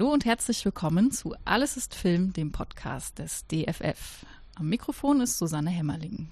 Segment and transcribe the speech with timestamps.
[0.00, 4.24] Hallo und herzlich willkommen zu Alles ist Film, dem Podcast des DFF.
[4.54, 6.30] Am Mikrofon ist Susanne Hämmerling.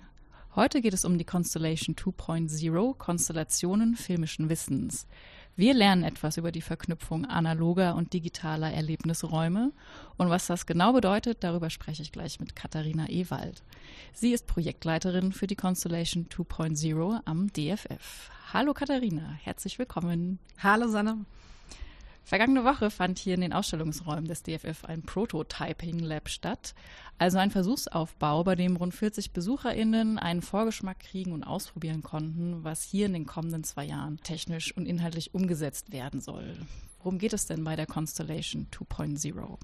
[0.56, 5.06] Heute geht es um die Constellation 2.0, Konstellationen filmischen Wissens.
[5.54, 9.72] Wir lernen etwas über die Verknüpfung analoger und digitaler Erlebnisräume
[10.16, 13.62] und was das genau bedeutet, darüber spreche ich gleich mit Katharina Ewald.
[14.14, 18.30] Sie ist Projektleiterin für die Constellation 2.0 am DFF.
[18.50, 20.38] Hallo Katharina, herzlich willkommen.
[20.56, 21.26] Hallo Sanne.
[22.28, 26.74] Vergangene Woche fand hier in den Ausstellungsräumen des DFF ein Prototyping Lab statt,
[27.16, 32.82] also ein Versuchsaufbau, bei dem rund 40 BesucherInnen einen Vorgeschmack kriegen und ausprobieren konnten, was
[32.82, 36.54] hier in den kommenden zwei Jahren technisch und inhaltlich umgesetzt werden soll.
[36.98, 39.56] Worum geht es denn bei der Constellation 2.0?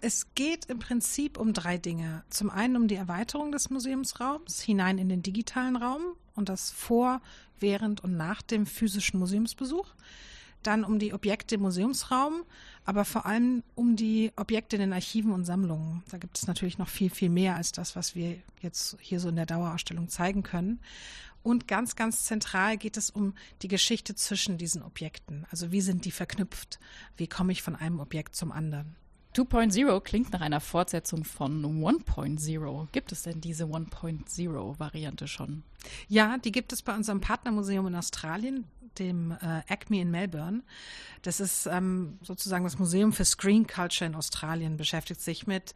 [0.00, 2.22] Es geht im Prinzip um drei Dinge.
[2.30, 6.02] Zum einen um die Erweiterung des Museumsraums hinein in den digitalen Raum
[6.36, 7.20] und das vor,
[7.58, 9.88] während und nach dem physischen Museumsbesuch
[10.66, 12.42] dann um die Objekte im Museumsraum,
[12.84, 16.02] aber vor allem um die Objekte in den Archiven und Sammlungen.
[16.10, 19.28] Da gibt es natürlich noch viel, viel mehr als das, was wir jetzt hier so
[19.28, 20.80] in der Dauerausstellung zeigen können.
[21.42, 25.46] Und ganz, ganz zentral geht es um die Geschichte zwischen diesen Objekten.
[25.50, 26.80] Also wie sind die verknüpft?
[27.16, 28.96] Wie komme ich von einem Objekt zum anderen?
[29.34, 32.88] 2.0 klingt nach einer Fortsetzung von 1.0.
[32.92, 35.64] Gibt es denn diese 1.0-Variante schon?
[36.08, 38.64] Ja, die gibt es bei unserem Partnermuseum in Australien,
[38.98, 40.62] dem äh, Acme in Melbourne.
[41.22, 45.74] Das ist ähm, sozusagen das Museum für Screen Culture in Australien, beschäftigt sich mit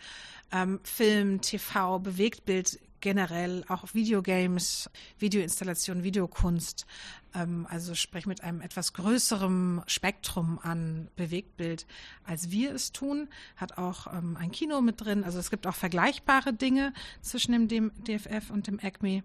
[0.52, 6.86] ähm, Film, TV, Bewegtbild generell, auch Videogames, Videoinstallation, Videokunst.
[7.34, 11.86] Ähm, also sprich mit einem etwas größerem Spektrum an Bewegtbild,
[12.24, 13.28] als wir es tun.
[13.56, 15.24] Hat auch ähm, ein Kino mit drin.
[15.24, 19.22] Also es gibt auch vergleichbare Dinge zwischen dem DFF und dem ACME.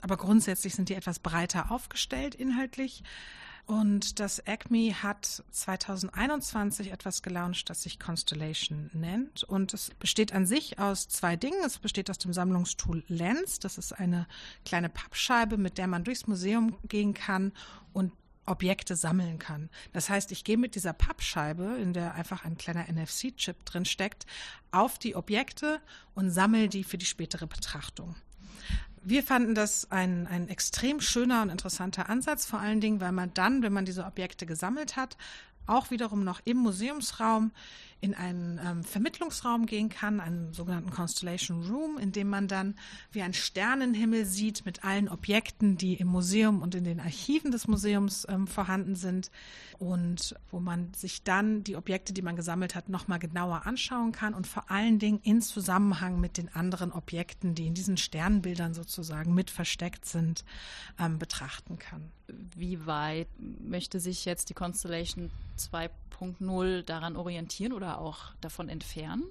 [0.00, 3.02] Aber grundsätzlich sind die etwas breiter aufgestellt inhaltlich.
[3.66, 9.42] Und das Acme hat 2021 etwas gelauncht, das sich Constellation nennt.
[9.42, 11.64] Und es besteht an sich aus zwei Dingen.
[11.64, 13.60] Es besteht aus dem Sammlungstool Lens.
[13.60, 14.26] Das ist eine
[14.66, 17.52] kleine Pappscheibe, mit der man durchs Museum gehen kann
[17.94, 18.12] und
[18.44, 19.70] Objekte sammeln kann.
[19.94, 24.26] Das heißt, ich gehe mit dieser Pappscheibe, in der einfach ein kleiner NFC-Chip drin steckt,
[24.72, 25.80] auf die Objekte
[26.14, 28.14] und sammle die für die spätere Betrachtung
[29.04, 33.32] wir fanden das ein, ein extrem schöner und interessanter Ansatz, vor allen Dingen, weil man
[33.34, 35.16] dann, wenn man diese Objekte gesammelt hat,
[35.66, 37.52] auch wiederum noch im Museumsraum
[38.04, 42.74] in einen ähm, Vermittlungsraum gehen kann, einen sogenannten Constellation Room, in dem man dann
[43.12, 47.66] wie ein Sternenhimmel sieht mit allen Objekten, die im Museum und in den Archiven des
[47.66, 49.30] Museums ähm, vorhanden sind
[49.78, 54.34] und wo man sich dann die Objekte, die man gesammelt hat, nochmal genauer anschauen kann
[54.34, 59.32] und vor allen Dingen in Zusammenhang mit den anderen Objekten, die in diesen Sternbildern sozusagen
[59.32, 60.44] mit versteckt sind,
[61.00, 62.10] ähm, betrachten kann.
[62.26, 69.24] Wie weit möchte sich jetzt die Constellation 2.0 daran orientieren oder auch davon entfernen?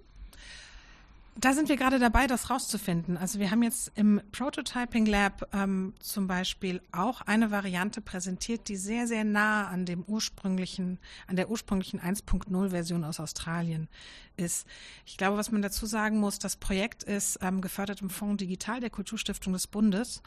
[1.36, 3.18] Da sind wir gerade dabei, das rauszufinden.
[3.18, 8.76] Also wir haben jetzt im Prototyping Lab ähm, zum Beispiel auch eine Variante präsentiert, die
[8.76, 13.90] sehr, sehr nah an dem ursprünglichen, an der ursprünglichen 1.0 Version aus Australien
[14.38, 14.68] ist.
[15.08, 18.80] Ich glaube, was man dazu sagen muss, das Projekt ist ähm, gefördert im Fonds Digital
[18.80, 20.22] der Kulturstiftung des Bundes.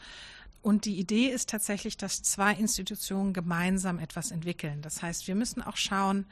[0.61, 4.81] Und die Idee ist tatsächlich, dass zwei Institutionen gemeinsam etwas entwickeln.
[4.81, 6.25] Das heißt, wir müssen auch schauen,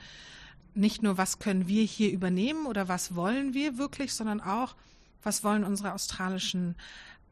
[0.76, 4.76] nicht nur, was können wir hier übernehmen oder was wollen wir wirklich, sondern auch,
[5.24, 6.76] was wollen unsere australischen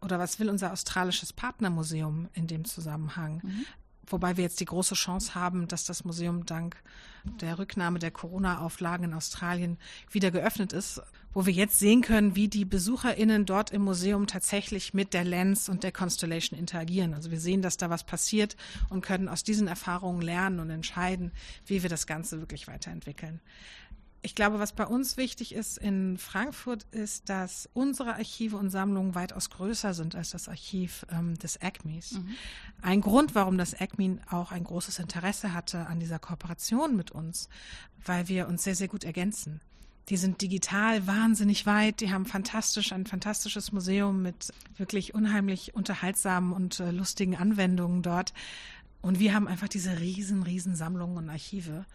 [0.01, 3.41] oder was will unser australisches Partnermuseum in dem Zusammenhang?
[3.43, 3.65] Mhm.
[4.07, 6.75] Wobei wir jetzt die große Chance haben, dass das Museum dank
[7.23, 9.77] der Rücknahme der Corona-Auflagen in Australien
[10.11, 11.01] wieder geöffnet ist,
[11.33, 15.67] wo wir jetzt sehen können, wie die BesucherInnen dort im Museum tatsächlich mit der Lens
[15.67, 17.13] und der Constellation interagieren.
[17.13, 18.55] Also wir sehen, dass da was passiert
[18.89, 21.31] und können aus diesen Erfahrungen lernen und entscheiden,
[21.65, 23.39] wie wir das Ganze wirklich weiterentwickeln.
[24.25, 29.15] Ich glaube, was bei uns wichtig ist in Frankfurt, ist, dass unsere Archive und Sammlungen
[29.15, 32.13] weitaus größer sind als das Archiv ähm, des ACMEs.
[32.13, 32.29] Mhm.
[32.81, 37.49] Ein Grund, warum das ACME auch ein großes Interesse hatte an dieser Kooperation mit uns,
[38.05, 39.59] weil wir uns sehr, sehr gut ergänzen.
[40.07, 41.99] Die sind digital wahnsinnig weit.
[41.99, 48.33] Die haben fantastisch, ein fantastisches Museum mit wirklich unheimlich unterhaltsamen und äh, lustigen Anwendungen dort.
[49.01, 51.85] Und wir haben einfach diese riesen, riesen Sammlungen und Archive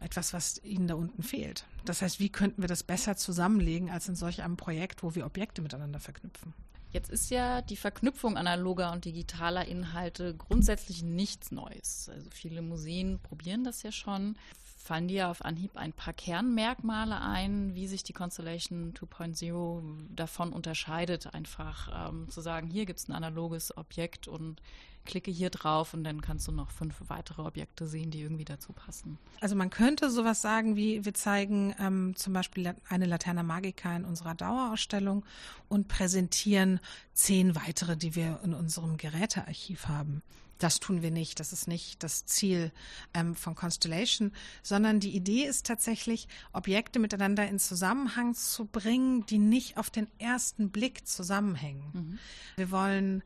[0.00, 1.64] etwas, was ihnen da unten fehlt.
[1.84, 5.26] Das heißt, wie könnten wir das besser zusammenlegen als in solch einem Projekt, wo wir
[5.26, 6.54] Objekte miteinander verknüpfen?
[6.94, 12.08] Jetzt ist ja die Verknüpfung analoger und digitaler Inhalte grundsätzlich nichts Neues.
[12.08, 14.36] Also viele Museen probieren das ja schon.
[14.84, 19.80] Fallen dir auf Anhieb ein paar Kernmerkmale ein, wie sich die Constellation 2.0
[20.14, 24.60] davon unterscheidet, einfach ähm, zu sagen, hier gibt es ein analoges Objekt und
[25.06, 28.74] klicke hier drauf und dann kannst du noch fünf weitere Objekte sehen, die irgendwie dazu
[28.74, 29.16] passen.
[29.40, 34.04] Also man könnte sowas sagen wie, wir zeigen ähm, zum Beispiel eine Laterna Magica in
[34.04, 35.24] unserer Dauerausstellung
[35.70, 36.78] und präsentieren
[37.14, 40.22] zehn weitere, die wir in unserem Gerätearchiv haben.
[40.58, 41.40] Das tun wir nicht.
[41.40, 42.72] Das ist nicht das Ziel
[43.12, 49.38] ähm, von Constellation, sondern die Idee ist tatsächlich, Objekte miteinander in Zusammenhang zu bringen, die
[49.38, 51.90] nicht auf den ersten Blick zusammenhängen.
[51.92, 52.18] Mhm.
[52.56, 53.22] Wir wollen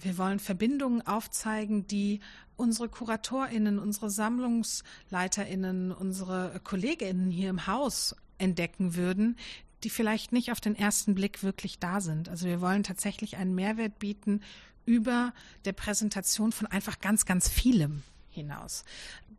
[0.00, 2.20] wir wollen Verbindungen aufzeigen, die
[2.56, 9.36] unsere KuratorInnen, unsere SammlungsleiterInnen, unsere KollegInnen hier im Haus entdecken würden,
[9.84, 12.28] die vielleicht nicht auf den ersten Blick wirklich da sind.
[12.28, 14.40] Also wir wollen tatsächlich einen Mehrwert bieten
[14.88, 15.34] über
[15.66, 18.84] der Präsentation von einfach ganz, ganz vielem hinaus.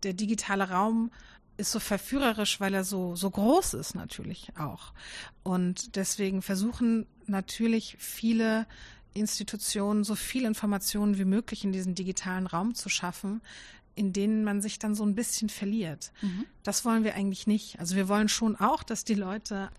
[0.04, 1.12] Der digitale Raum
[1.58, 4.94] ist so verführerisch, weil er so, so groß ist natürlich auch.
[5.42, 8.68] Und deswegen versuchen natürlich viele
[9.16, 13.42] Institutionen so viel Informationen wie möglich in diesen digitalen Raum zu schaffen,
[13.96, 16.12] in denen man sich dann so ein bisschen verliert.
[16.22, 16.46] Mhm.
[16.62, 17.80] Das wollen wir eigentlich nicht.
[17.80, 19.72] Also wir wollen schon auch, dass die Leute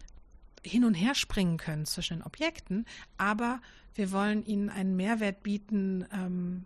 [0.65, 2.87] hin und her springen können zwischen den Objekten,
[3.17, 3.61] aber
[3.95, 6.65] wir wollen ihnen einen Mehrwert bieten, ähm,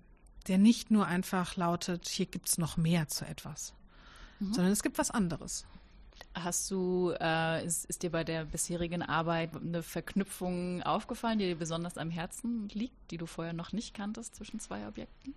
[0.49, 3.75] der nicht nur einfach lautet, hier gibt es noch mehr zu etwas,
[4.41, 4.53] mhm.
[4.53, 5.65] sondern es gibt was anderes.
[6.35, 11.57] Hast du, äh, ist, ist, dir bei der bisherigen Arbeit eine Verknüpfung aufgefallen, die dir
[11.57, 15.35] besonders am Herzen liegt, die du vorher noch nicht kanntest zwischen zwei Objekten?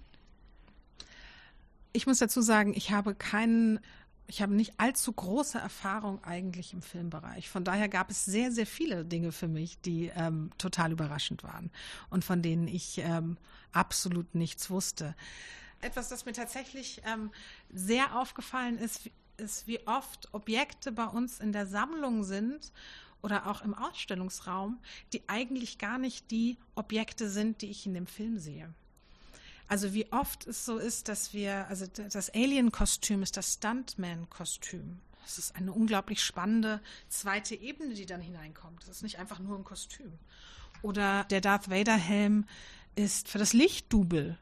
[1.93, 3.79] Ich muss dazu sagen, ich habe keinen
[4.27, 7.49] ich habe nicht allzu große Erfahrung eigentlich im Filmbereich.
[7.49, 11.71] Von daher gab es sehr, sehr viele Dinge für mich, die ähm, total überraschend waren
[12.09, 13.37] und von denen ich ähm,
[13.71, 15.15] absolut nichts wusste.
[15.79, 17.31] Etwas, das mir tatsächlich ähm,
[17.71, 22.73] sehr aufgefallen ist, ist, wie oft Objekte bei uns in der Sammlung sind
[23.21, 24.79] oder auch im Ausstellungsraum,
[25.13, 28.73] die eigentlich gar nicht die Objekte sind, die ich in dem Film sehe.
[29.67, 34.99] Also wie oft es so ist, dass wir, also das Alien-Kostüm ist das Stuntman-Kostüm.
[35.23, 38.83] Das ist eine unglaublich spannende zweite Ebene, die dann hineinkommt.
[38.83, 40.13] Das ist nicht einfach nur ein Kostüm.
[40.81, 42.45] Oder der Darth Vader-Helm
[42.95, 44.37] ist für das Lichtdubel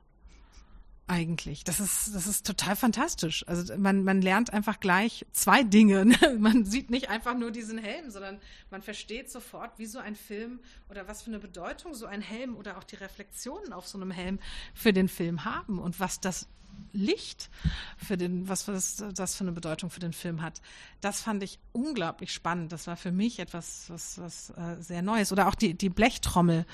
[1.08, 1.64] eigentlich.
[1.64, 3.48] Das ist, das ist total fantastisch.
[3.48, 6.06] Also man, man lernt einfach gleich zwei Dinge.
[6.40, 10.60] Man sieht nicht einfach nur diesen Helm, sondern man versteht sofort, wie so ein Film
[10.90, 14.12] oder was für eine Bedeutung so ein Helm oder auch die Reflexionen auf so einem
[14.12, 14.40] Helm
[14.74, 16.48] für den Film haben und was das
[16.94, 17.50] Licht
[17.98, 20.62] für den, was das, das für eine Bedeutung für den Film hat.
[21.02, 22.72] Das fand ich unglaublich spannend.
[22.72, 25.32] Das war für mich etwas, was, was äh, sehr Neues.
[25.32, 26.66] Oder auch die, die Blechtrommel.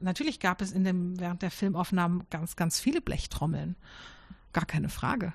[0.00, 3.76] Natürlich gab es in dem, während der Filmaufnahmen ganz, ganz viele Blechtrommeln.
[4.52, 5.32] Gar keine Frage.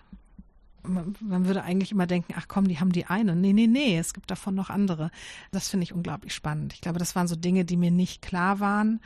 [0.85, 3.35] Man, man würde eigentlich immer denken, ach komm, die haben die eine.
[3.35, 5.11] Nee, nee, nee, es gibt davon noch andere.
[5.51, 6.73] Das finde ich unglaublich spannend.
[6.73, 8.99] Ich glaube, das waren so Dinge, die mir nicht klar waren.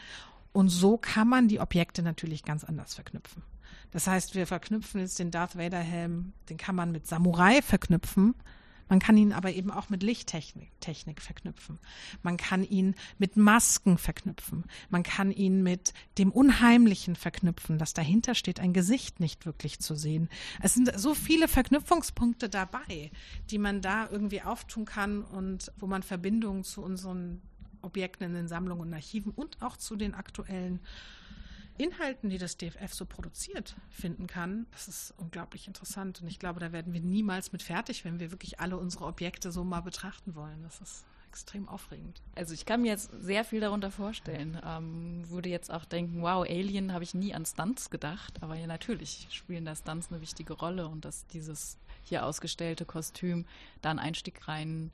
[0.54, 3.44] Und so kann man die Objekte natürlich ganz anders verknüpfen.
[3.92, 8.36] Das heißt, wir verknüpfen jetzt den Darth Vader Helm, den kann man mit Samurai verknüpfen.
[8.90, 11.80] Man kann ihn aber eben auch mit Lichttechnik Technik verknüpfen.
[12.24, 14.64] Man kann ihn mit Masken verknüpfen.
[14.90, 19.96] Man kann ihn mit dem Unheimlichen verknüpfen, dass dahinter steht, ein Gesicht nicht wirklich zu
[19.96, 20.30] sehen.
[20.62, 23.12] Es sind so viele Verknüpfungspunkte dabei,
[23.50, 27.42] die man da irgendwie auftun kann und wo man Verbindungen zu unseren
[27.82, 30.80] Objekten in den Sammlungen und Archiven und auch zu den aktuellen
[31.78, 36.22] Inhalten, die das DFF so produziert, finden kann, das ist unglaublich interessant.
[36.22, 39.52] Und ich glaube, da werden wir niemals mit fertig, wenn wir wirklich alle unsere Objekte
[39.52, 40.64] so mal betrachten wollen.
[40.64, 42.22] Das ist extrem aufregend.
[42.36, 44.60] Also ich kann mir jetzt sehr viel darunter vorstellen.
[44.66, 48.66] Ähm, würde jetzt auch denken, wow, Alien habe ich nie an Stunts gedacht, aber ja
[48.66, 53.46] natürlich spielen da Stunts eine wichtige Rolle und dass dieses hier ausgestellte Kostüm
[53.82, 54.92] da einen Einstieg rein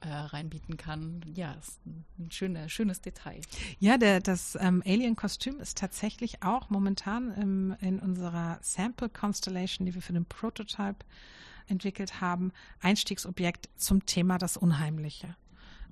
[0.00, 1.22] äh, reinbieten kann.
[1.34, 3.40] Ja, ist ein schöner, schönes Detail.
[3.78, 9.94] Ja, der, das ähm, Alien-Kostüm ist tatsächlich auch momentan im, in unserer Sample Constellation, die
[9.94, 11.04] wir für den Prototype
[11.68, 15.34] entwickelt haben, Einstiegsobjekt zum Thema das Unheimliche.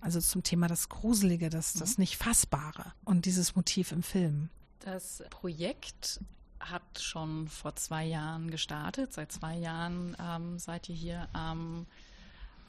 [0.01, 2.03] Also zum Thema das Gruselige, das, das mhm.
[2.03, 4.51] nicht Fassbare und dieses Motiv im Film.
[4.81, 6.21] Das Projekt
[6.61, 9.13] hat schon vor zwei Jahren gestartet.
[9.13, 11.87] Seit zwei Jahren ähm, seid ihr hier am ähm,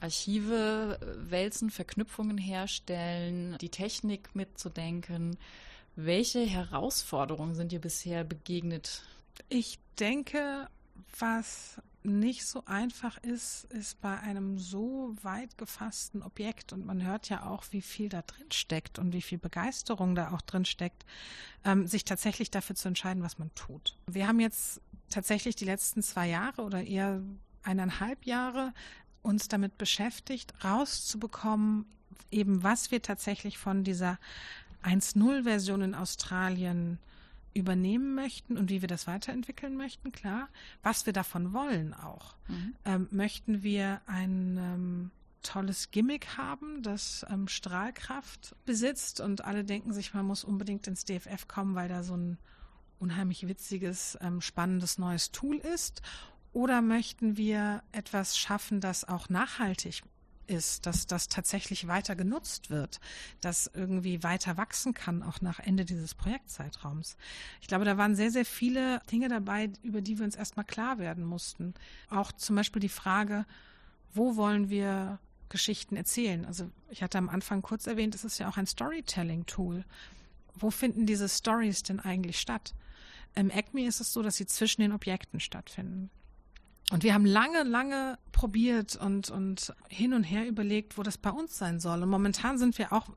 [0.00, 0.98] Archive
[1.28, 5.36] wälzen, Verknüpfungen herstellen, die Technik mitzudenken.
[5.94, 9.02] Welche Herausforderungen sind dir bisher begegnet?
[9.48, 10.68] Ich denke,
[11.18, 17.28] was nicht so einfach ist, ist bei einem so weit gefassten Objekt und man hört
[17.28, 21.04] ja auch, wie viel da drin steckt und wie viel Begeisterung da auch drin steckt,
[21.64, 23.96] ähm, sich tatsächlich dafür zu entscheiden, was man tut.
[24.06, 27.22] Wir haben jetzt tatsächlich die letzten zwei Jahre oder eher
[27.62, 28.72] eineinhalb Jahre
[29.26, 31.84] uns damit beschäftigt, rauszubekommen,
[32.30, 34.18] eben was wir tatsächlich von dieser
[34.84, 36.98] 1.0-Version in Australien
[37.52, 40.48] übernehmen möchten und wie wir das weiterentwickeln möchten, klar.
[40.82, 42.36] Was wir davon wollen auch.
[42.48, 42.74] Mhm.
[42.84, 45.10] Ähm, möchten wir ein ähm,
[45.42, 51.04] tolles Gimmick haben, das ähm, Strahlkraft besitzt und alle denken sich, man muss unbedingt ins
[51.04, 52.38] DFF kommen, weil da so ein
[52.98, 56.02] unheimlich witziges, ähm, spannendes neues Tool ist?
[56.56, 60.02] Oder möchten wir etwas schaffen, das auch nachhaltig
[60.46, 62.98] ist, dass das tatsächlich weiter genutzt wird,
[63.42, 67.18] dass irgendwie weiter wachsen kann, auch nach Ende dieses Projektzeitraums.
[67.60, 70.98] Ich glaube, da waren sehr, sehr viele Dinge dabei, über die wir uns erstmal klar
[70.98, 71.74] werden mussten.
[72.08, 73.44] Auch zum Beispiel die Frage,
[74.14, 75.18] wo wollen wir
[75.50, 76.46] Geschichten erzählen?
[76.46, 79.84] Also ich hatte am Anfang kurz erwähnt, es ist ja auch ein Storytelling-Tool.
[80.54, 82.72] Wo finden diese Stories denn eigentlich statt?
[83.34, 86.08] Im Acme ist es so, dass sie zwischen den Objekten stattfinden.
[86.92, 91.30] Und wir haben lange, lange probiert und, und hin und her überlegt, wo das bei
[91.30, 92.02] uns sein soll.
[92.02, 93.08] Und momentan sind wir auch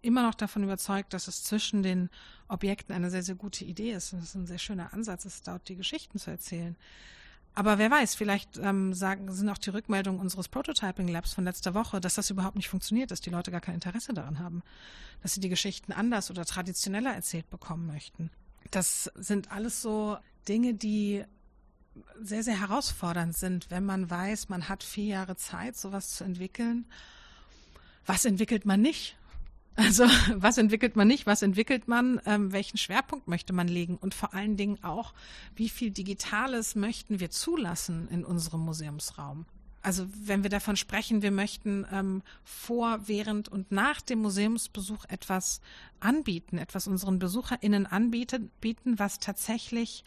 [0.00, 2.10] immer noch davon überzeugt, dass es zwischen den
[2.48, 4.12] Objekten eine sehr, sehr gute Idee ist.
[4.12, 6.76] Und das ist ein sehr schöner Ansatz, es dort die Geschichten zu erzählen.
[7.54, 11.74] Aber wer weiß, vielleicht ähm, sagen, sind auch die Rückmeldungen unseres Prototyping Labs von letzter
[11.74, 14.62] Woche, dass das überhaupt nicht funktioniert, dass die Leute gar kein Interesse daran haben,
[15.22, 18.30] dass sie die Geschichten anders oder traditioneller erzählt bekommen möchten.
[18.70, 20.16] Das sind alles so
[20.48, 21.24] Dinge, die
[22.20, 26.86] sehr, sehr herausfordernd sind, wenn man weiß, man hat vier Jahre Zeit, sowas zu entwickeln.
[28.06, 29.16] Was entwickelt man nicht?
[29.74, 34.14] Also was entwickelt man nicht, was entwickelt man, ähm, welchen Schwerpunkt möchte man legen und
[34.14, 35.14] vor allen Dingen auch,
[35.56, 39.46] wie viel Digitales möchten wir zulassen in unserem Museumsraum.
[39.84, 45.60] Also wenn wir davon sprechen, wir möchten ähm, vor, während und nach dem Museumsbesuch etwas
[45.98, 50.04] anbieten, etwas unseren BesucherInnen anbieten, bieten, was tatsächlich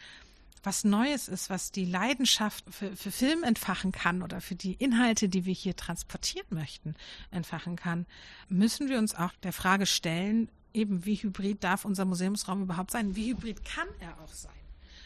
[0.66, 5.28] was Neues ist, was die Leidenschaft für, für Film entfachen kann oder für die Inhalte,
[5.28, 6.96] die wir hier transportieren möchten,
[7.30, 8.04] entfachen kann,
[8.48, 13.14] müssen wir uns auch der Frage stellen, eben wie hybrid darf unser Museumsraum überhaupt sein?
[13.14, 14.52] Wie hybrid kann er auch sein?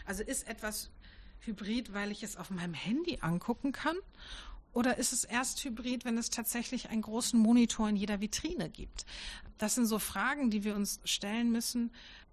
[0.07, 0.91] Also ist etwas
[1.41, 3.97] hybrid, weil ich es auf meinem Handy angucken kann?
[4.73, 9.05] Oder ist es erst hybrid, wenn es tatsächlich einen großen Monitor in jeder Vitrine gibt?
[9.59, 11.91] Das sind so Fragen, die wir uns stellen müssen,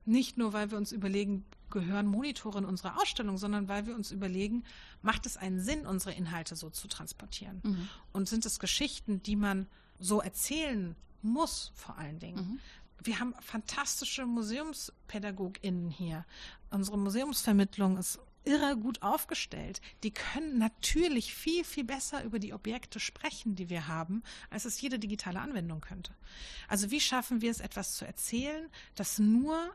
[0.08, 4.12] nicht nur, weil wir uns überlegen, gehören Monitore in unsere Ausstellung, sondern weil wir uns
[4.12, 4.64] überlegen,
[5.02, 7.60] macht es einen Sinn, unsere Inhalte so zu transportieren?
[7.64, 7.90] Mhm.
[8.14, 9.68] Und sind es Geschichten, die man
[10.00, 12.38] so erzählen muss, vor allen Dingen?
[12.38, 12.60] Mhm.
[13.04, 16.26] Wir haben fantastische MuseumspädagogInnen hier.
[16.70, 19.82] Unsere Museumsvermittlung ist irre gut aufgestellt.
[20.04, 24.82] Die können natürlich viel, viel besser über die Objekte sprechen, die wir haben, als es
[24.82, 26.16] jede digitale Anwendung könnte.
[26.68, 29.74] Also wie schaffen wir es, etwas zu erzählen, das nur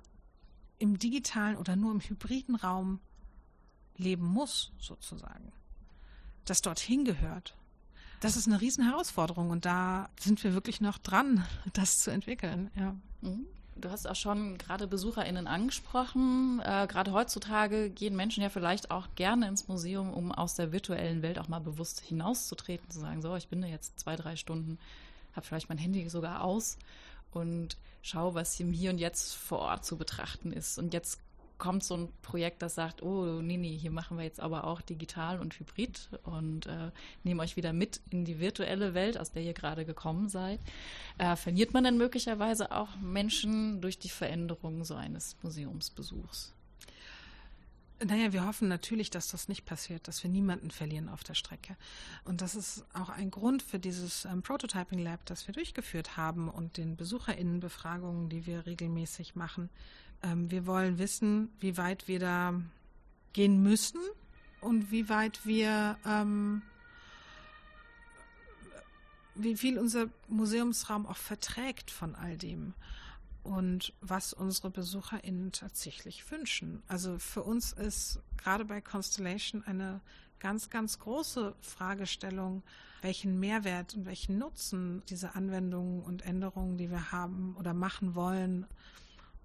[0.78, 3.00] im digitalen oder nur im hybriden Raum
[3.96, 5.52] leben muss, sozusagen.
[6.44, 7.56] Das dorthin gehört.
[8.20, 12.70] Das ist eine Riesenherausforderung und da sind wir wirklich noch dran, das zu entwickeln.
[12.74, 12.96] Ja.
[13.20, 13.46] Mhm.
[13.74, 16.60] Du hast auch schon gerade BesucherInnen angesprochen.
[16.64, 21.22] Äh, gerade heutzutage gehen Menschen ja vielleicht auch gerne ins Museum, um aus der virtuellen
[21.22, 24.78] Welt auch mal bewusst hinauszutreten, zu sagen, so, ich bin da jetzt zwei, drei Stunden,
[25.34, 26.76] habe vielleicht mein Handy sogar aus
[27.32, 30.78] und schau, was im Hier und Jetzt vor Ort zu betrachten ist.
[30.78, 31.18] Und jetzt
[31.62, 34.80] kommt so ein Projekt, das sagt, oh nee, nee, hier machen wir jetzt aber auch
[34.80, 36.90] digital und hybrid und äh,
[37.22, 40.58] nehmen euch wieder mit in die virtuelle Welt, aus der ihr gerade gekommen seid.
[41.18, 46.52] Äh, verliert man dann möglicherweise auch Menschen durch die Veränderung so eines Museumsbesuchs?
[48.04, 51.76] Naja, wir hoffen natürlich, dass das nicht passiert, dass wir niemanden verlieren auf der Strecke.
[52.24, 56.48] Und das ist auch ein Grund für dieses ähm, Prototyping Lab, das wir durchgeführt haben
[56.48, 59.70] und den BesucherInnenbefragungen, die wir regelmäßig machen.
[60.22, 62.54] Ähm, wir wollen wissen, wie weit wir da
[63.32, 64.00] gehen müssen
[64.60, 66.62] und wie weit wir, ähm,
[69.34, 72.74] wie viel unser Museumsraum auch verträgt von all dem
[73.42, 76.82] und was unsere BesucherInnen tatsächlich wünschen.
[76.86, 80.00] Also für uns ist gerade bei Constellation eine
[80.38, 82.62] ganz, ganz große Fragestellung,
[83.00, 88.66] welchen Mehrwert und welchen Nutzen diese Anwendungen und Änderungen, die wir haben oder machen wollen,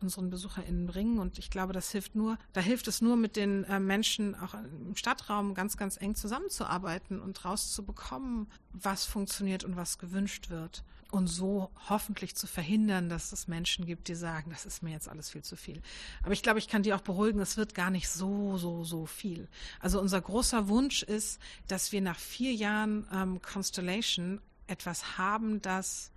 [0.02, 1.20] unseren BesucherInnen bringen.
[1.20, 4.54] Und ich glaube, das hilft nur, da hilft es nur, mit den äh, Menschen auch
[4.54, 11.28] im Stadtraum ganz, ganz eng zusammenzuarbeiten und rauszubekommen, was funktioniert und was gewünscht wird und
[11.28, 15.30] so hoffentlich zu verhindern, dass es Menschen gibt, die sagen, das ist mir jetzt alles
[15.30, 15.82] viel zu viel.
[16.24, 19.06] Aber ich glaube, ich kann die auch beruhigen, es wird gar nicht so, so, so
[19.06, 19.48] viel.
[19.80, 26.12] Also unser großer Wunsch ist, dass wir nach vier Jahren ähm, Constellation etwas haben, das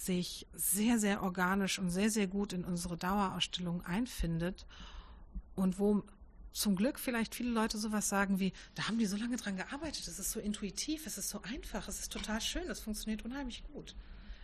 [0.00, 4.66] sich sehr, sehr organisch und sehr, sehr gut in unsere Dauerausstellung einfindet
[5.54, 6.02] und wo
[6.52, 10.08] zum Glück vielleicht viele Leute sowas sagen wie, da haben die so lange dran gearbeitet,
[10.08, 13.62] es ist so intuitiv, es ist so einfach, es ist total schön, es funktioniert unheimlich
[13.72, 13.94] gut.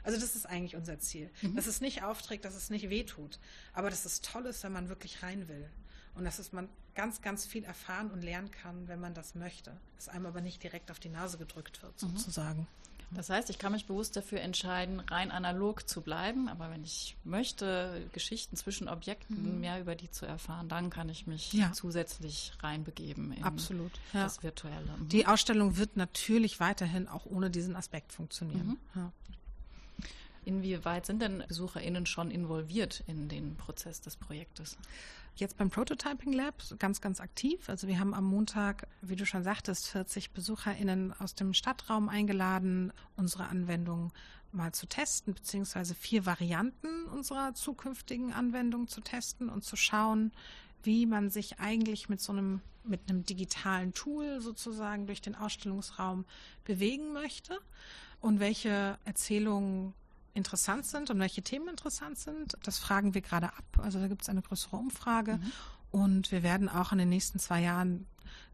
[0.05, 1.31] Also das ist eigentlich unser Ziel.
[1.41, 1.57] Mhm.
[1.57, 3.41] Dass es nicht aufträgt, dass es nicht wehtut,
[3.73, 5.69] aber dass es toll ist, wenn man wirklich rein will.
[6.15, 9.77] Und dass es man ganz, ganz viel erfahren und lernen kann, wenn man das möchte.
[9.97, 12.09] Dass einem aber nicht direkt auf die Nase gedrückt wird, mhm.
[12.09, 12.69] sozusagen.
[13.13, 17.17] Das heißt, ich kann mich bewusst dafür entscheiden, rein analog zu bleiben, aber wenn ich
[17.25, 19.61] möchte, Geschichten zwischen Objekten, mhm.
[19.61, 21.73] mehr über die zu erfahren, dann kann ich mich ja.
[21.73, 24.25] zusätzlich reinbegeben in Absolut, ja.
[24.25, 24.91] das Virtuelle.
[24.99, 25.09] Mhm.
[25.09, 28.79] Die Ausstellung wird natürlich weiterhin auch ohne diesen Aspekt funktionieren.
[28.95, 29.01] Mhm.
[29.01, 29.13] Ja.
[30.45, 34.77] Inwieweit sind denn BesucherInnen schon involviert in den Prozess des Projektes?
[35.37, 37.69] Jetzt beim Prototyping Lab ganz, ganz aktiv.
[37.69, 42.91] Also wir haben am Montag, wie du schon sagtest, 40 BesucherInnen aus dem Stadtraum eingeladen,
[43.17, 44.15] unsere Anwendung
[44.53, 50.33] mal zu testen, beziehungsweise vier Varianten unserer zukünftigen Anwendung zu testen und zu schauen,
[50.83, 56.25] wie man sich eigentlich mit so einem, mit einem digitalen Tool sozusagen durch den Ausstellungsraum
[56.65, 57.59] bewegen möchte
[58.23, 59.93] und welche Erzählungen
[60.37, 62.57] interessant sind und welche Themen interessant sind.
[62.63, 63.65] Das fragen wir gerade ab.
[63.79, 65.39] Also da gibt es eine größere Umfrage.
[65.39, 65.53] Mhm.
[65.91, 68.07] Und wir werden auch in den nächsten zwei Jahren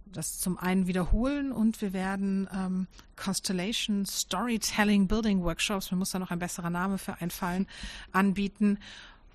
[0.06, 2.86] das zum einen wiederholen und wir werden ähm,
[3.16, 7.66] Constellation Storytelling Building Workshops, mir muss da noch ein besserer Name für einfallen,
[8.12, 8.78] anbieten,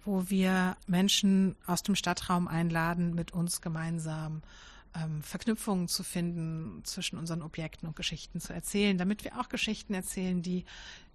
[0.05, 4.41] wo wir Menschen aus dem Stadtraum einladen, mit uns gemeinsam
[4.95, 9.93] ähm, Verknüpfungen zu finden zwischen unseren Objekten und Geschichten zu erzählen, damit wir auch Geschichten
[9.93, 10.65] erzählen, die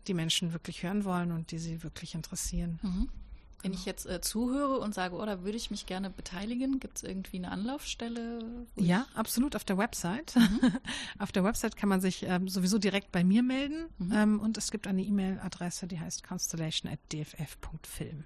[0.08, 2.78] die Menschen wirklich hören wollen und die sie wirklich interessieren.
[2.82, 3.08] Mhm.
[3.62, 6.96] Wenn ich jetzt äh, zuhöre und sage, oh, da würde ich mich gerne beteiligen, gibt
[6.96, 8.66] es irgendwie eine Anlaufstelle?
[8.74, 10.34] Ja, absolut, auf der Website.
[10.34, 10.72] Mhm.
[11.20, 14.12] auf der Website kann man sich ähm, sowieso direkt bei mir melden mhm.
[14.12, 18.24] ähm, und es gibt eine E-Mail-Adresse, die heißt constellation.dff.film,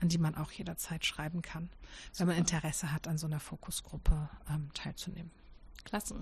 [0.00, 1.70] an die man auch jederzeit schreiben kann,
[2.10, 2.18] Super.
[2.18, 5.30] wenn man Interesse hat, an so einer Fokusgruppe ähm, teilzunehmen.
[5.84, 6.16] Klasse.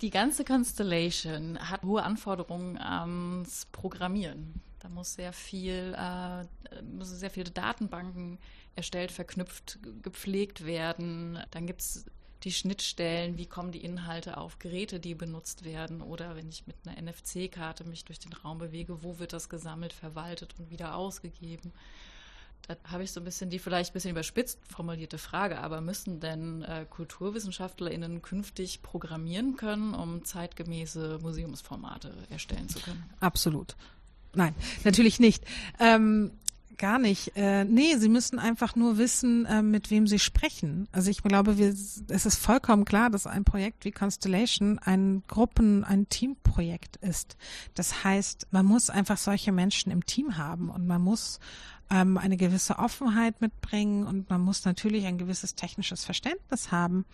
[0.00, 4.62] Die ganze Constellation hat hohe Anforderungen ans Programmieren.
[4.78, 8.38] Da muss sehr viel, äh, müssen sehr viele Datenbanken
[8.76, 11.38] erstellt, verknüpft, gepflegt werden.
[11.50, 12.06] Dann gibt es
[12.44, 16.76] die Schnittstellen, wie kommen die Inhalte auf Geräte, die benutzt werden oder wenn ich mit
[16.86, 21.72] einer NFC-Karte mich durch den Raum bewege, wo wird das gesammelt, verwaltet und wieder ausgegeben.
[22.66, 26.20] Da habe ich so ein bisschen die vielleicht ein bisschen überspitzt formulierte Frage, aber müssen
[26.20, 33.02] denn äh, KulturwissenschaftlerInnen künftig programmieren können, um zeitgemäße Museumsformate erstellen zu können?
[33.20, 33.76] Absolut.
[34.34, 35.44] Nein, natürlich nicht.
[35.80, 36.30] Ähm,
[36.80, 37.36] gar nicht.
[37.36, 40.88] Äh, nee, sie müssen einfach nur wissen, äh, mit wem sie sprechen.
[40.92, 45.84] Also ich glaube, wir, es ist vollkommen klar, dass ein Projekt wie Constellation ein Gruppen-,
[45.84, 47.36] ein Teamprojekt ist.
[47.74, 51.38] Das heißt, man muss einfach solche Menschen im Team haben und man muss
[51.90, 57.04] ähm, eine gewisse Offenheit mitbringen und man muss natürlich ein gewisses technisches Verständnis haben.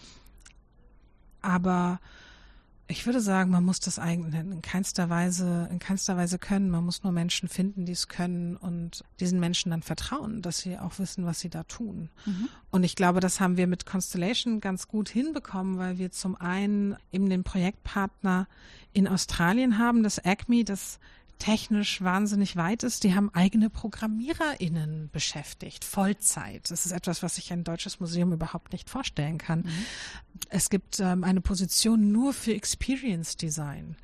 [1.41, 2.01] Aber
[2.89, 6.71] ich würde sagen, man muss das eigentlich in keinster Weise, in keinster Weise können.
[6.71, 10.79] Man muss nur Menschen finden, die es können und diesen Menschen dann vertrauen, dass sie
[10.79, 12.11] auch wissen, was sie da tun.
[12.27, 12.49] Mhm.
[12.71, 16.97] Und ich glaube, das haben wir mit Constellation ganz gut hinbekommen, weil wir zum einen
[17.11, 18.47] eben den Projektpartner
[18.93, 21.01] in Australien haben, das ACME, das
[21.38, 23.05] technisch wahnsinnig weit ist.
[23.05, 26.70] Die haben eigene ProgrammiererInnen beschäftigt, Vollzeit.
[26.70, 29.61] Das ist etwas, was sich ein deutsches Museum überhaupt nicht vorstellen kann.
[29.61, 29.87] Mhm.
[30.49, 33.96] Es gibt ähm, eine Position nur für Experience Design.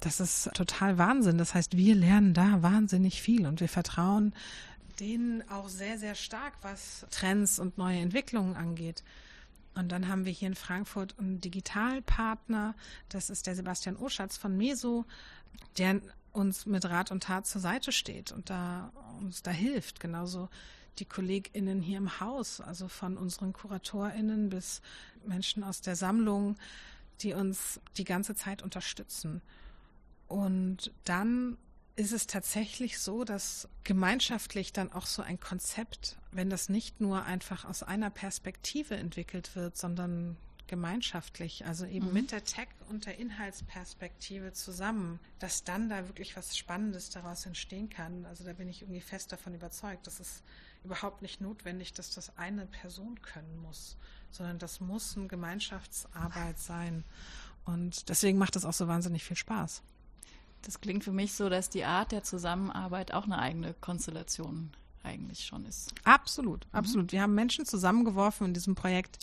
[0.00, 1.38] Das ist total Wahnsinn.
[1.38, 4.32] Das heißt, wir lernen da wahnsinnig viel und wir vertrauen
[5.00, 9.02] denen auch sehr, sehr stark, was Trends und neue Entwicklungen angeht.
[9.74, 12.74] Und dann haben wir hier in Frankfurt einen Digitalpartner,
[13.08, 15.04] das ist der Sebastian Oschatz von Meso,
[15.76, 16.00] der
[16.32, 20.00] uns mit Rat und Tat zur Seite steht und da uns da hilft.
[20.00, 20.48] Genauso
[20.98, 24.82] die KollegInnen hier im Haus, also von unseren KuratorInnen bis
[25.24, 26.56] Menschen aus der Sammlung,
[27.20, 29.42] die uns die ganze Zeit unterstützen.
[30.26, 31.56] Und dann
[31.96, 37.24] ist es tatsächlich so, dass gemeinschaftlich dann auch so ein Konzept, wenn das nicht nur
[37.24, 40.36] einfach aus einer Perspektive entwickelt wird, sondern
[40.68, 42.12] gemeinschaftlich, also eben mhm.
[42.12, 47.88] mit der Tech- und der Inhaltsperspektive zusammen, dass dann da wirklich was Spannendes daraus entstehen
[47.90, 48.24] kann.
[48.26, 50.42] Also da bin ich irgendwie fest davon überzeugt, dass es
[50.84, 53.96] überhaupt nicht notwendig, dass das eine Person können muss,
[54.30, 57.04] sondern das muss eine Gemeinschaftsarbeit sein.
[57.64, 59.82] Und deswegen macht es auch so wahnsinnig viel Spaß.
[60.62, 64.70] Das klingt für mich so, dass die Art der Zusammenarbeit auch eine eigene Konstellation
[65.02, 65.94] eigentlich schon ist.
[66.04, 67.06] Absolut, absolut.
[67.06, 67.12] Mhm.
[67.12, 69.18] Wir haben Menschen zusammengeworfen in diesem Projekt,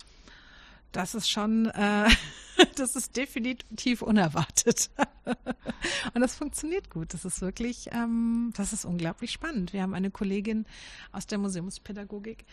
[0.96, 2.10] das ist schon, äh,
[2.76, 4.90] das ist definitiv unerwartet.
[6.14, 7.14] Und das funktioniert gut.
[7.14, 9.74] Das ist wirklich, ähm, das ist unglaublich spannend.
[9.74, 10.66] Wir haben eine Kollegin
[11.12, 12.46] aus der Museumspädagogik,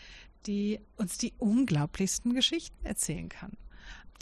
[0.45, 3.51] die uns die unglaublichsten Geschichten erzählen kann.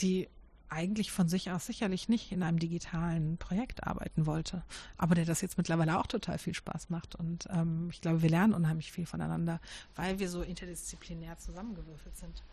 [0.01, 0.27] Die
[0.69, 4.63] eigentlich von sich aus sicherlich nicht in einem digitalen Projekt arbeiten wollte,
[4.97, 7.15] aber der das jetzt mittlerweile auch total viel Spaß macht.
[7.15, 9.59] Und ähm, ich glaube, wir lernen unheimlich viel voneinander,
[9.95, 12.43] weil wir so interdisziplinär zusammengewürfelt sind.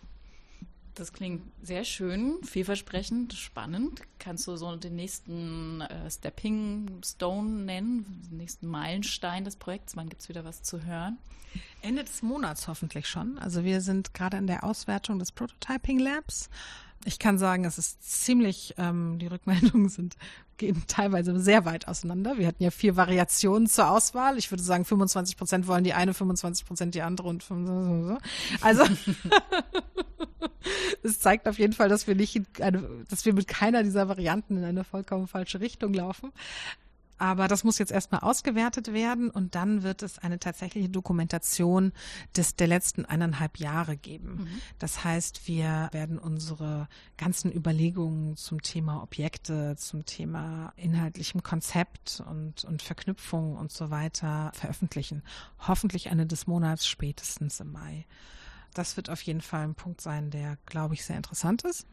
[0.98, 4.02] Das klingt sehr schön, vielversprechend, spannend.
[4.18, 9.96] Kannst du so den nächsten äh, Stepping Stone nennen, den nächsten Meilenstein des Projekts?
[9.96, 11.18] Wann gibt es wieder was zu hören?
[11.82, 13.38] Ende des Monats hoffentlich schon.
[13.38, 16.50] Also wir sind gerade in der Auswertung des Prototyping Labs
[17.04, 20.16] ich kann sagen, es ist ziemlich, ähm, die Rückmeldungen sind,
[20.58, 22.36] gehen teilweise sehr weit auseinander.
[22.36, 24.38] Wir hatten ja vier Variationen zur Auswahl.
[24.38, 27.44] Ich würde sagen, 25 Prozent wollen die eine, 25 Prozent die andere und
[28.60, 28.82] also
[31.02, 34.58] es zeigt auf jeden Fall, dass wir nicht eine, dass wir mit keiner dieser Varianten
[34.58, 36.32] in eine vollkommen falsche Richtung laufen.
[37.18, 41.92] Aber das muss jetzt erstmal ausgewertet werden und dann wird es eine tatsächliche Dokumentation
[42.37, 44.42] des, der letzten eineinhalb Jahre geben.
[44.42, 44.48] Mhm.
[44.78, 52.64] Das heißt, wir werden unsere ganzen Überlegungen zum Thema Objekte, zum Thema inhaltlichem Konzept und,
[52.64, 55.24] und Verknüpfung und so weiter veröffentlichen.
[55.66, 58.07] Hoffentlich Ende des Monats, spätestens im Mai.
[58.74, 61.85] Das wird auf jeden Fall ein Punkt sein, der, glaube ich, sehr interessant ist.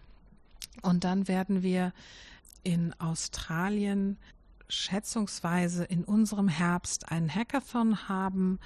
[0.83, 1.93] Und dann werden wir
[2.63, 4.17] in Australien
[4.67, 8.59] schätzungsweise in unserem Herbst einen Hackathon haben,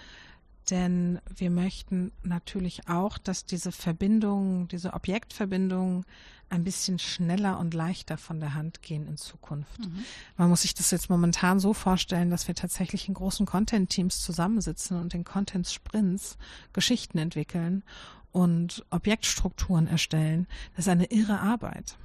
[0.69, 6.05] denn wir möchten natürlich auch, dass diese Verbindungen, diese Objektverbindungen
[6.49, 9.79] ein bisschen schneller und leichter von der Hand gehen in Zukunft.
[9.79, 10.03] Mhm.
[10.37, 14.99] Man muss sich das jetzt momentan so vorstellen, dass wir tatsächlich in großen Content-Teams zusammensitzen
[14.99, 16.37] und in Content-Sprints
[16.73, 17.83] Geschichten entwickeln
[18.31, 20.47] und Objektstrukturen erstellen.
[20.75, 21.97] Das ist eine irre Arbeit.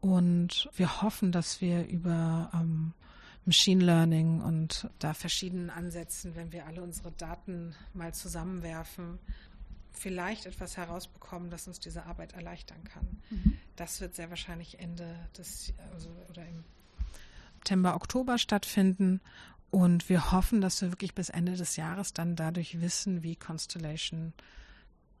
[0.00, 2.92] Und wir hoffen, dass wir über ähm,
[3.46, 9.18] Machine Learning und da verschiedenen Ansätzen, wenn wir alle unsere Daten mal zusammenwerfen,
[9.92, 13.06] vielleicht etwas herausbekommen, das uns diese Arbeit erleichtern kann.
[13.30, 13.58] Mhm.
[13.76, 16.64] Das wird sehr wahrscheinlich Ende des also, oder im
[17.66, 19.20] September, Oktober stattfinden.
[19.72, 24.32] Und wir hoffen, dass wir wirklich bis Ende des Jahres dann dadurch wissen, wie Constellation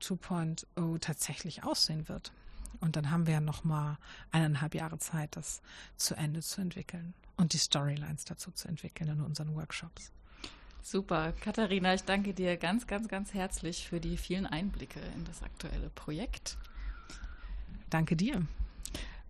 [0.00, 2.32] 2.0 tatsächlich aussehen wird.
[2.80, 3.98] Und dann haben wir ja noch mal
[4.30, 5.62] eineinhalb Jahre Zeit, das
[5.96, 10.12] zu Ende zu entwickeln und die Storylines dazu zu entwickeln in unseren Workshops.
[10.82, 11.32] Super.
[11.40, 15.90] Katharina, ich danke dir ganz, ganz, ganz herzlich für die vielen Einblicke in das aktuelle
[15.90, 16.56] Projekt.
[17.90, 18.42] Danke dir.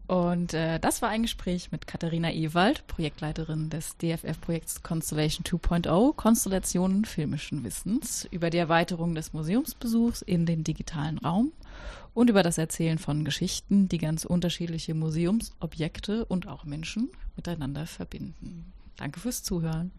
[0.06, 7.04] Und äh, das war ein Gespräch mit Katharina Ewald, Projektleiterin des DFF-Projekts Constellation 2.0, Konstellationen
[7.04, 11.52] filmischen Wissens, über die Erweiterung des Museumsbesuchs in den digitalen Raum
[12.14, 18.72] und über das Erzählen von Geschichten, die ganz unterschiedliche Museumsobjekte und auch Menschen miteinander verbinden.
[18.96, 19.92] Danke fürs Zuhören.